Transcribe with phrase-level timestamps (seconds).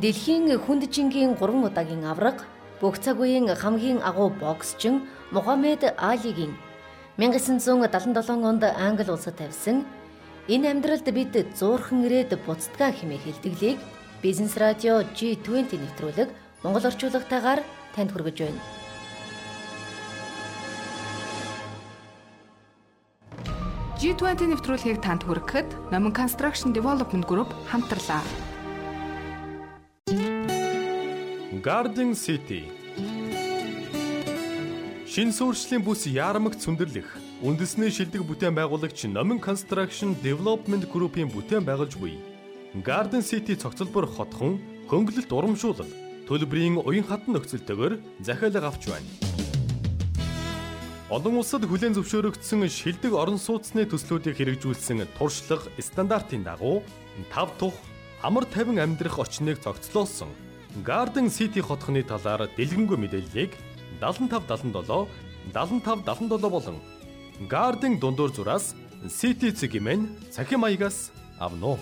[0.00, 2.48] Дэлхийн хүндэжингийн 3 удаагийн авраг
[2.80, 6.56] бүх цаг үеийн хамгийн агуу боксчин Мухаммед Алигийн
[7.20, 9.84] 1977 онд Англи улсад тавьсан
[10.48, 13.76] энэ амьдралд бид зуурхан ирээд буцтгаа хэмээх хэлтгэлийг
[14.24, 16.28] Бизнес радио G20 нэвтрүүлэг
[16.64, 17.60] Монгол орчуулагтайгаар
[17.92, 18.60] танд хүргэж байна.
[24.00, 28.24] G20 нэвтрүүлгийг танд хүргэхэд Номон Construction Development Group хамтарлаа.
[31.62, 32.62] Garden City.
[35.04, 37.10] Шин сүршлийн бүс яармагт сүндэрлэх
[37.44, 42.16] үндэсний шилдэг бүтээн байгуулагч Номин Construction Development Group-ийн бүтээн байгуулж буй.
[42.80, 44.56] Garden City цогцлбор хотхон
[44.88, 45.90] хөнгөлөлт урамшуулал
[46.24, 49.10] төлбөрийн уян хатан нөхцөлтэйгээр захиалга авч байна.
[51.12, 56.80] Олон улсад хүлээн зөвшөөрөгдсөн шилдэг орон сууцны төслүүдийг хэрэгжүүлсэн туршлага стандартын дагуу
[57.28, 57.76] тав тух
[58.24, 60.32] амар тавин амьдрах орчныг цогцлоосон
[60.78, 63.52] Garden City хотхны талаар дэлгэнгүй мэдээллийг
[64.00, 65.10] 7577
[65.52, 66.78] 7577 болон
[67.50, 68.76] Garden дундуур зураас
[69.08, 71.76] City цэгмэн цахим маягаас авно.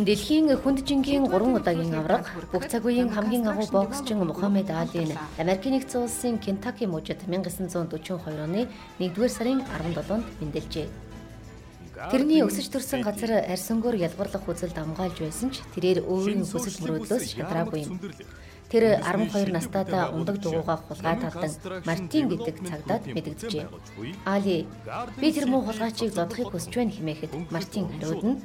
[0.00, 5.76] Дэлхийн хүндэжингийн 3 удаагийн авраг бүх цаг үеийн хамгийн агуу боксчин Мухаммед Али нь Америкийн
[5.76, 8.64] нэгдсэн улсын Кентаки мужид 1942 оны
[8.96, 10.88] 1-р сарын 17-нд мэндэлжээ.
[12.08, 17.80] Тэрний өсөж төрсэн газар арьсангоор ялгарлах үзэл дамгаалж байсан ч тэрээр өөрийн хүсэл мөрөөдлөөс шатраагүй
[17.84, 18.00] юм.
[18.72, 21.52] Тэр 12 настайдаа ундаг дугуйгаа хулгай талдан
[21.84, 23.68] Мартин гэдэг цагдаад мэдэгджээ.
[24.24, 24.64] Али
[25.20, 28.40] би тэр муу хулгайчийг зодохыг хүсэж байна хэмээхэд Мартин хариуд нь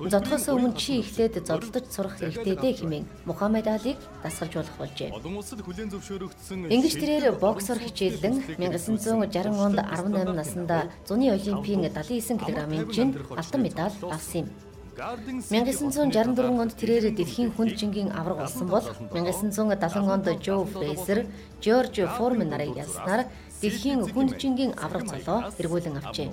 [0.00, 5.12] Зодхоос өмнө чи эхлээд зодолдож сурах хэрэгтэй дээ хэмээн Мухаммед Алиг дасгалжуулах болжээ.
[5.12, 12.40] Олон улсад хүлээн зөвшөөрөгдсөн Ингэж тэрээр боксор хичээлэн 1960 онд 18 наснда зуны олимпийн 79
[12.40, 14.48] кг-ын жинд алтан медаль авсан юм.
[14.96, 21.28] 1964 онд тэрээр дэлхийн хүнд жингийн авраг болсон бол 1970 онд Жо Фрейзер,
[21.60, 23.28] Жорж Формен нарын ялснаар
[23.60, 26.28] дэлхийн хүнд жингийн авраг цолоо эргүүлэн авчээ.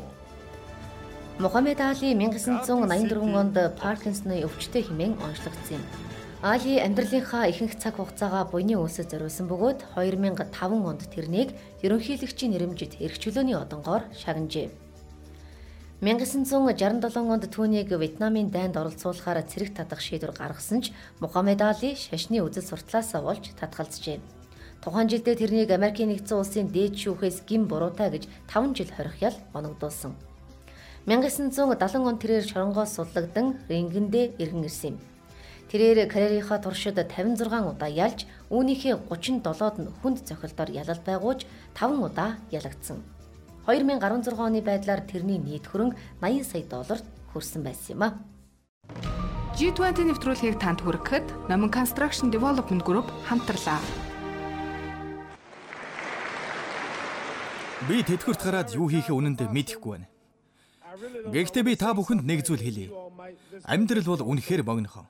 [1.39, 5.83] Мухаммед Али 1984 онд Паркинсоны өвчтөй хэмээн онцлогдсон юм.
[6.41, 11.53] Али амьдралынхаа ихэнх цаг хугацаагаа буйны өөсөд зориулсан бөгөөд 2005 онд тэрнийг
[11.85, 14.73] ерөнхийлөгчийн нэрэмжит эрх чөлөөний одонгоор шагнажээ.
[16.01, 20.89] 1967 онд түүнийг Вьетнамын дайнд оролцуулахаар цэрэг татах шийдвэр гаргасан ч
[21.21, 24.17] Мухаммед Али шашны үзэл сурталаасаа болж татгалзжээ.
[24.81, 30.17] Тухайн жилдээ тэрнийг Америкийн нэгдсэн улсын дээд шүүхээс гин буруутай гэж 5 жил хорихял оногдуулсан.
[31.07, 35.00] 1970 он тэрээр шоронгоос суллагдан рингендээ иргэн ирсэн юм.
[35.72, 41.47] Тэрээр карьерийнхаа туршид 56 удаа ялж үүнийхээ 37-д нь хүнд цохилдоор ялал байгууж
[41.79, 43.00] 5 удаа ялагдсан.
[43.67, 48.09] 2016 оны байдлаар тэрний нийт хөрөнгө 80 сая долларт хүрсэн байсан юм а.
[49.56, 53.79] G20 нэвтрүүлгийг танд хүргэхэд Номон Construction Development Group хамтарлаа.
[57.88, 60.07] Би тэтгэврт гараад юу хийхээ үнэндээ мэдэхгүй байна.
[61.31, 62.90] Гэхдээ би та бүхэнд нэг зүйл хэлье.
[63.63, 65.06] Амьдрал бол үнэхээр богинохон.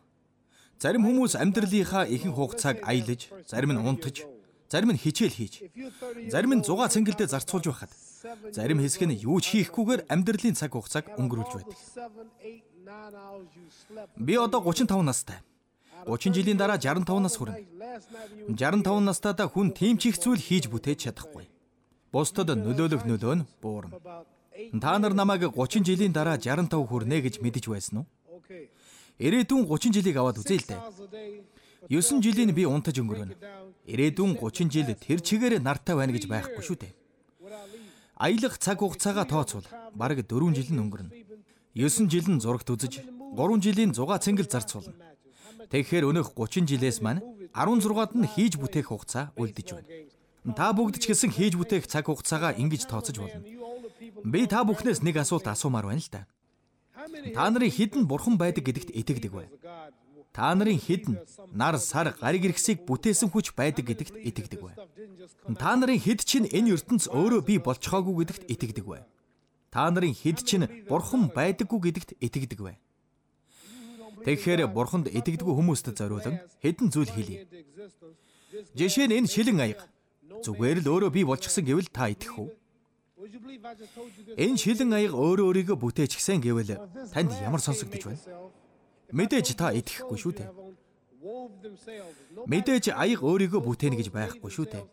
[0.78, 4.30] Зарим хүмүүс амьдралынхаа ихэнх хугацааг аялаж, зарим нь унтаж,
[4.70, 5.54] зарим нь хичээл хийж,
[6.30, 7.92] зарим нь зугаа цэнгэлдээ зарцуулж байхад,
[8.54, 11.78] зарим хэсэг нь юу ч хийхгүйгээр амьдралын цаг хугацааг өнгөрүүлж байдаг.
[14.22, 15.42] Би одоо 35 настай.
[16.06, 17.66] 30 жилийн дараа 65 нас хүрнэ.
[18.54, 21.50] 65 настайдаа хүн тийм ч их зүйл хийж бүтээж чадахгүй.
[22.14, 23.98] Бусдад нөлөөлөх нөлөө нь буурна.
[24.82, 28.08] Та нар намайг 30 жилийн дараа 65 хүрнэ гэж мэдэж байсан уу?
[29.22, 30.82] Ирээдүйн 30 жилийг аваад үзье л дээ.
[31.90, 33.38] 9 жилийн би унтаж өнгөрөнө.
[33.86, 36.94] Ирээдүйн 30 жил тэр чигээр нартай байна гэж байхгүй шүү дээ.
[38.18, 41.14] Аялах цаг хугацаагаа тооцвол бараг 4 жил нь өнгөрнө.
[41.78, 43.06] 9 жил нь зурагт үзэж,
[43.38, 44.98] 3 жилийн зугаа цэнгэл зарцуулна.
[45.70, 47.22] Тэгэхээр өнөөх 30 жилээс маань
[47.54, 49.90] 16-ад нь хийж бүтээх хугацаа үлдэж байна.
[50.58, 53.44] Та бүгд ч гэсэн хийж бүтээх цаг хугацаагаа ингэж тооцож болно.
[54.28, 56.22] Би та бүхнээс нэг асуулт асуумаар байна л да.
[57.32, 59.48] Та нарын хідэн бурхан байдаг гэдэгт итгэдэг бай.
[60.36, 61.16] Та нарын хідэн
[61.56, 64.76] нар сар гариг иргэсийг бүтээсэн хүч байдаг гэдэгт итгэдэг бай.
[65.56, 69.02] Та нарын хід чинь энэ ертөнц өөрөө бий болцохоогүй гэдэгт итгэдэг бай.
[69.72, 72.76] Та нарын хід чинь бурхан байдаггүй гэдэгт итгэдэг бай.
[74.28, 77.48] Тэгэхээр бурханд итгэдэггүй хүмүүст зориулан хэдэн зүйл хэлье.
[78.76, 79.88] Жишээ нь энэ шилэн аяга
[80.44, 82.50] зүгээр л өөрөө бий болчихсон гэвэл та итгэх үү?
[83.18, 86.78] Энэ шилэн аяга өөрөө өөрийгөө бүтээчихсэн гэвэл
[87.10, 88.22] танд ямар сонсогдож байна?
[89.10, 90.50] Мэдээж та итгэхгүй шүү дээ.
[92.46, 94.86] Мэдээж аяга өөрийгөө бүтээнэ гэж байхгүй шүү дээ.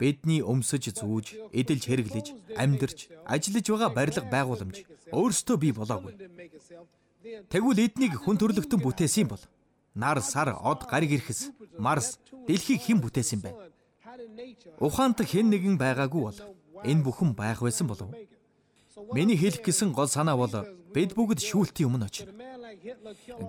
[0.00, 2.26] бидний өмсөж зүүж, эдэлж хэрэглэж,
[2.56, 4.76] амьдарч, ажиллаж байгаа барилга байгууламж
[5.12, 6.16] өөрсдөө бий болоогүй.
[7.52, 9.44] Тэгвэл эднийг хүн төрлөختөн бүтээсэн бол
[9.92, 12.16] нар, сар, од, гариг ирэхэс, Марс,
[12.48, 13.52] дэлхийг хэн бүтээсэн бэ?
[14.80, 16.38] Ухаантай хэн нэгэн байгаагүй бол
[16.84, 18.10] энэ бүхэн байх байсан болов.
[19.12, 20.52] Миний хэлэх гэсэн гол санаа бол
[20.94, 22.28] бид бүгд шүүлтийн өмнө очив.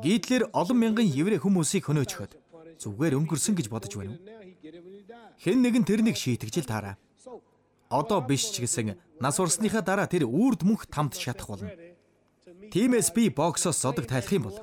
[0.04, 2.38] Гитлер олон мянган еврей хүмүүсийг хөнөөчхөд
[2.82, 4.22] зүгээр өнгөрсөн гэж бодож байна уу?
[5.42, 6.96] Хэн нэгэн тэрнийг шийтгэж л таараа.
[7.90, 11.70] Одоо биш ч гэсэн нас урсныхаа дараа тэр үрд мөнх тамд шатах болно.
[12.72, 14.58] Тимээс би боксоос зодог тайлах юм бол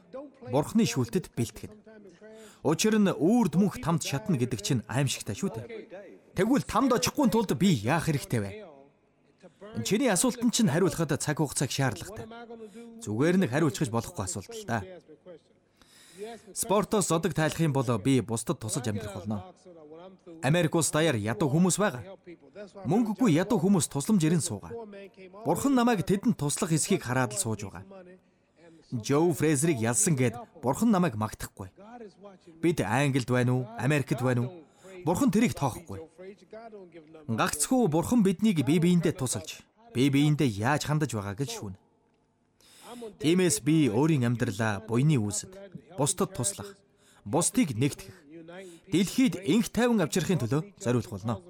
[0.50, 1.72] бурхны шүлтэд бэлтгэн.
[2.64, 5.66] Учир нь үрд мөнх тамд шатна гэдэг чинь аимшигтай шүү дээ.
[6.38, 8.50] Тэгвэл тамд очихгүй тулд би яах хэрэгтэй вэ?
[9.82, 12.30] Чиний асуултанд чинь хариулахад цаг хугацааг шаардлагатай.
[13.02, 14.86] Зүгээр нэг хариулчихж болохгүй асуулт л да.
[16.54, 19.50] Спортоос зодог тайлах юм бол би бусдад тусалж амьдрах болно.
[20.42, 22.06] Америк улс даяар ядуу хүмүүс байгаа.
[22.86, 24.70] Мөнгөгүй ядуу хүмүүс тусламж ирэн суугаа.
[25.42, 27.82] Бурхан намайг тэдэнд туслах эсхийг хараад л сууж байгаа.
[28.94, 31.74] Joe Fraser-ыг ялсан гэд бурхан намайг магтахгүй.
[32.62, 34.50] Бид Англид байна уу, Америкт байна уу?
[35.04, 36.02] Бурхан тэрийг тоохгүй.
[36.28, 39.64] Гагцхүү бурхан биднийг бие биендээ тусалж,
[39.94, 41.78] бие биендээ яаж хандаж байгааг л шүүнэ.
[43.22, 45.52] Тиймээс би өөрийн амьдралаа буйны үүсэд
[45.96, 46.76] бусдад туслах,
[47.24, 48.12] бусдыг нэгтгэх,
[48.92, 51.40] дэлхийд инх тайван авчрахын төлөө зориулах болно.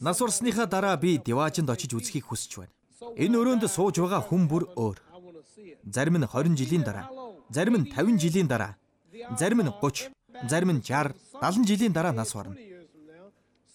[0.00, 2.74] Нас урсныхаа дараа би диваажинд очиж үзхийг хүсэж байна.
[3.16, 4.98] Энэ өрөөнд сууж байгаа хүн бүр өөр.
[5.88, 7.08] Зарим нь 20 жилийн дараа,
[7.48, 8.76] зарим нь 50 жилийн дараа,
[9.38, 10.12] зарим нь 30,
[10.50, 12.67] зарим нь 60, 70 жилийн дараа нас барна.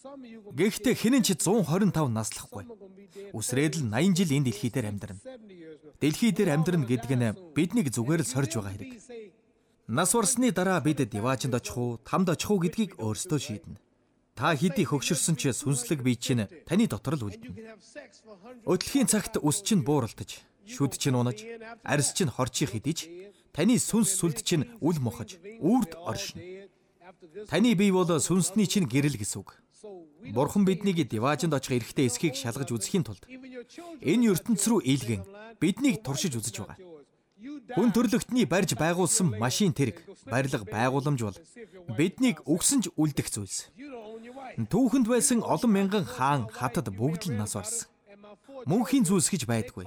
[0.03, 2.67] Гэхдээ хинэн ч 125 наслахгүй.
[3.31, 5.23] Үсрээд л 80 жил энэ дэлхий дээр амьдрна.
[6.03, 8.99] Дэлхий дээр амьдрна гэдэг нь биднийг зүгээр л сорж байгаа хэрэг.
[9.87, 13.79] Нас барсны дараа бид диваачнд очих уу, тамд очих уу гэдгийг өөрсдөө шийднэ.
[14.35, 17.79] Та хэдий хөгшөрсөн ч сүнслэг бие чинь таны дотор л үлдэнэ.
[18.67, 21.47] Өдлөхийн цагт үс чинь бууралтаж, шүд чинь унаж,
[21.87, 23.01] арьс чинь хорчих хэдий ч
[23.55, 26.67] таны сүнс сүлд чинь үл мохож, үрд оршино.
[27.47, 29.62] Таны бие бол сүнсний чинь гэрэл гэсэн үг.
[30.33, 33.23] Бурхан биднийг диваажинд очих эрхтэй эсхийг шалгаж үзэхийн тулд
[33.99, 35.23] энэ ертөнц рүү ийлгэн
[35.59, 36.79] биднийг туршиж үзэж байгаа.
[37.75, 39.99] Хүн төрлөختний барьж байгуулсан машин тэрэг,
[40.31, 41.37] барилга байгууламж бол
[41.99, 43.67] биднийг өгсөнж үлдэх зүйлс.
[44.71, 47.91] Түүхэнд байсан олон мянган хаан хатад бүгд л нас барсан.
[48.63, 49.83] Мөнхийн зүйлс гэж байдгүй.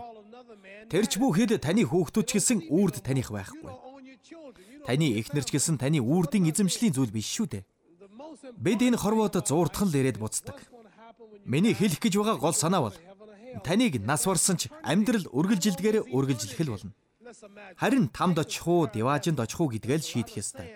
[0.92, 3.72] Тэрч бүхэд таны хүүхдүүд ч гэсэн үрд таних байхгүй.
[4.84, 7.64] Таны эхнэрч гэсэн таны үрдийн эзэмшлийн зүйл биш шүү дээ.
[8.54, 10.62] Бид энэ хорвоод зууртхан л ирээд буцдаг.
[11.44, 12.96] Миний хэлэх гэж байгаа гол санаа бол
[13.66, 16.92] таныг нас барсан ч амьдрал үргэлжилдгээр үргэлжлэх л болно.
[17.76, 20.68] Харин тамд очих уу, диваажинд очих уу гэдгээл шийдэх ёстой.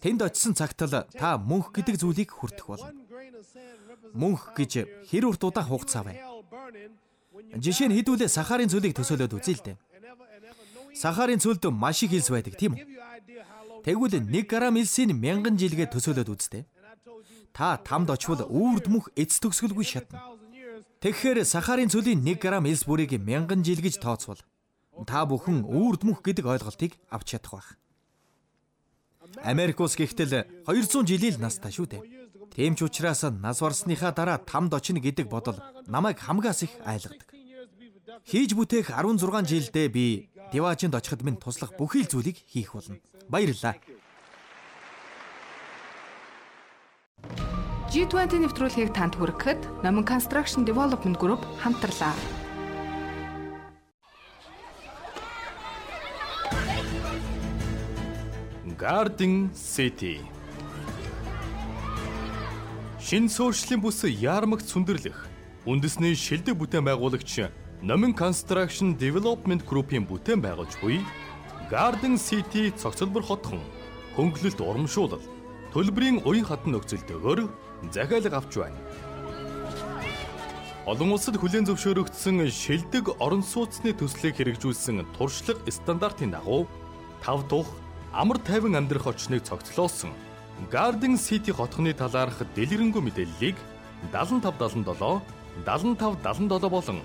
[0.00, 2.92] Тэнд очисон цагт л та мөнх гэдэг зүйлийг хүртэх болно.
[4.12, 6.20] Мөнх гэж хэр урт удаан хугацаа вэ?
[7.56, 9.76] Жишээ нь хэдүүлээ сахарын цөлийг төсөөлөд үзье л дээ.
[10.96, 12.84] Сахарын цөлд маш их илс байдаг тийм үү?
[13.84, 16.64] Тэгвэл 1 грамм илсийг мянган жилгээ төсөөлөд үзтээ.
[17.52, 20.22] Та тамд очвол үрд мөх эц төгсгөлгүй шатна.
[21.02, 24.42] Тэгэхээр сахарын цөлийн 1 грамм илс бүрийг мянган жил гэж тооцвол
[25.06, 27.68] та бүхэн үрд мөх гэдэг ойлголтыг авч чадах байх.
[29.44, 32.02] Америк улс гэхтэл 200 жилийн настай шүү дээ.
[32.50, 37.28] Тийм ч учраас нас барсныхаа дараа тамд очно гэдэг бодол намайг хамгаас их айлгадаг.
[38.26, 40.06] Хийж бүтээх 16 жилдээ би
[40.52, 42.96] Диваачинд очиход минь туслах бүхий л зүйлийг хийх болно.
[43.28, 43.76] Баярлалаа.
[47.92, 52.16] G20 нэвтрүүлгийг танд хүргэхэд Номон Construction Development Group хамтарлаа.
[58.78, 60.22] Garden City
[63.02, 65.26] Шин суурьшлийн бүс яармагт сүндэрлэх
[65.66, 70.98] үндэсний шилдэг бүтээн байгуулагч Номин Construction Development Group-ийн бүтээн байгуулж буй
[71.70, 73.62] Garden City цогцлбор хотхон
[74.18, 75.22] хөнгөлөлт урамшуулал
[75.70, 77.46] төлбөрийн уян хатан нөхцөлтөөр
[77.94, 78.82] захиалга авч байна.
[80.90, 86.66] Олон улсад хүлээн зөвшөөрөгдсөн шилдэг орон сууцны төслийг хэрэгжүүлсэн туршлага стандартын дагуу
[87.22, 87.70] тав тух
[88.10, 90.10] амар тайван амьдрах орчныг цогцлоосон
[90.66, 93.56] Garden City хотхны талаарх дэлгэрэнгүй мэдээллийг
[94.10, 95.22] 7577
[95.62, 96.98] 7577 болон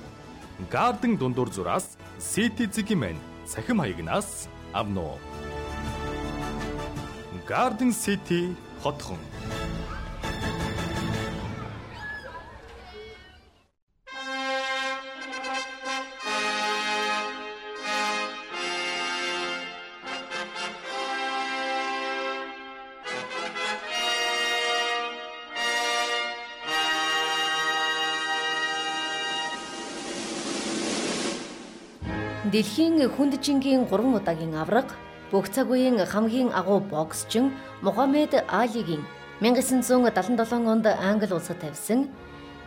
[0.72, 3.16] Garden дундуур зураас City Zigman
[3.46, 5.18] цахим хаягнаас авно.
[7.48, 9.18] Garden City хотхон
[32.54, 34.86] Дэлхийн хүндэжингийн 3 удаагийн авраг
[35.34, 37.50] бүх цаг үеийн хамгийн агуу боксчин
[37.82, 39.02] Мухаммед Алигийн
[39.42, 42.14] 1977 онд Англи улсад тавьсан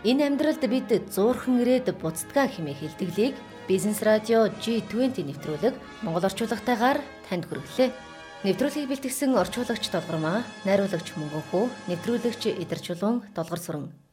[0.02, 3.34] энэ амьдралд бид зуурхан ирээд буцтгаа хэмээх хэлтгэлийг
[3.70, 6.98] Бизнес радио G20 нэвтрүүлэг монгол орчуулагтайгаар
[7.30, 7.94] танд хүргэлээ.
[8.42, 11.64] Нэвтрүүлгийг бэлтгэсэн орчуулагч Толгормаа, найруулагч Мөнгөнхөө,
[11.94, 14.05] нэвтрүүлэгч Идэр Чулуун, Долгор сүрэн